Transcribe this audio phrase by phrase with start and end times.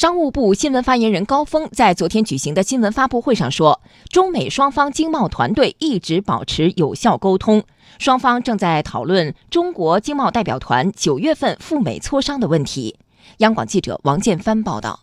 [0.00, 7.62] 商务部新闻发言人高峰在昨天举行的新闻发布会上说，中美双方经贸团队一直保持有效沟通，
[7.98, 12.98] 双方正在讨论中国经贸代表团九月份赴美磋商的问题。
[13.40, 15.00] 央广记者王建帆报道。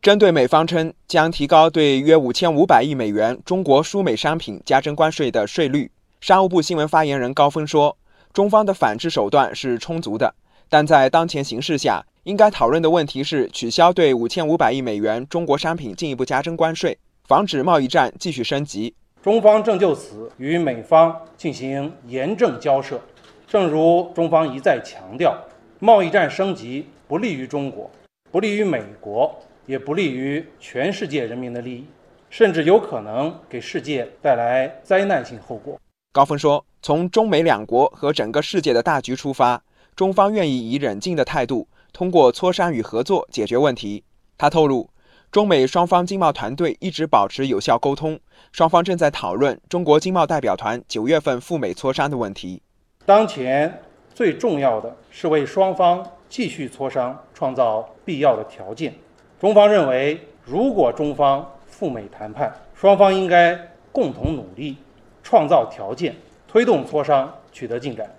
[0.00, 7.98] 针对美方称将提高对约五千五百亿美元中国输美商品加征关税的税率，商务部新闻发言人高峰说，
[8.32, 10.32] 中方的反制手段是充足的，
[10.68, 12.06] 但在当前形势下。
[12.26, 16.98] 应该讨论的问题是取消对五千五百亿美元中国商品进一步加征关税，
[17.28, 18.92] 防止贸易战继续升级。
[19.22, 23.00] 中方正就此与美方进行严正交涉。
[23.46, 25.38] 正如中方一再强调，
[25.78, 27.88] 贸易战升级不利于中国，
[28.32, 29.32] 不利于美国，
[29.66, 31.84] 也不利于全世界人民的利益，
[32.28, 35.78] 甚至有可能给世界带来灾难性后果。
[36.12, 39.62] 高峰说：“从中美两国和整个世界的大局出发，
[39.94, 44.04] 中方愿意以冷静的态度。”通过磋商与合作解决问题。
[44.38, 44.90] 他透露，
[45.30, 48.18] 中美双方经贸团队一直保持有效沟通，
[48.52, 52.62] 双方正在讨论中国经贸代表团九月份赴美磋商的问题。
[53.04, 53.82] 当前
[54.14, 58.94] 最重要的是为双方继续磋商创造必要的条件。
[59.38, 63.54] 中方认为，如果中方赴美谈判，双方应该
[63.92, 64.76] 共同努力，
[65.22, 66.16] 创造条件，
[66.48, 68.10] 推动磋商取得进展。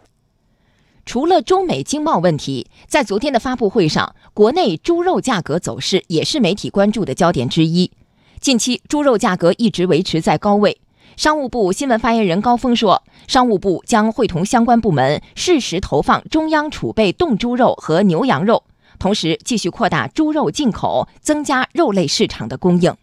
[1.07, 7.89] 除了中美经贸问题，在昨天的发布会上，国内猪肉价格走势也是媒体关注的焦点之一。
[8.41, 10.81] 近期猪肉价格一直维持在高位。
[11.15, 18.61] 商务部新闻发言人高峰说，商务部将会同相关部门适时投放中央储备冻猪肉和牛羊肉，
[18.99, 22.93] 同时继续扩大猪肉进口，增加肉类市场的供应。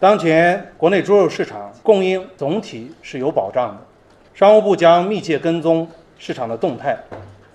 [0.00, 3.86] 当前国内猪肉市场供应总体是有保障的，
[4.34, 5.88] 商务部将密切跟踪。
[6.18, 6.96] 市场的动态，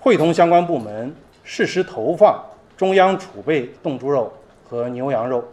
[0.00, 2.44] 会同相关部门适时投放
[2.76, 4.32] 中央储备冻猪肉
[4.64, 5.44] 和牛羊肉，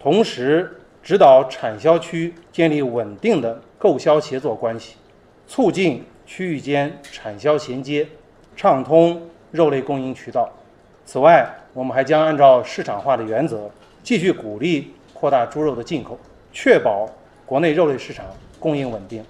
[0.00, 4.96] 同时指导产销区建立稳定的购销协作关系，
[5.46, 8.06] 促进区域间产销衔接，
[8.56, 9.20] 畅通
[9.50, 10.48] 肉类供应渠道。
[11.04, 13.68] 此外，我们还将按照市场化的原则，
[14.02, 16.18] 继续鼓励扩大猪肉的进口，
[16.52, 17.08] 确保
[17.44, 18.24] 国内肉类市场
[18.58, 19.24] 供应稳定。